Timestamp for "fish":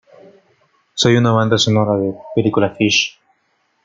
2.73-3.19